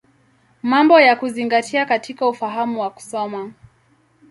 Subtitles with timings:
[0.63, 3.51] Mambo ya Kuzingatia katika Ufahamu wa Kusoma.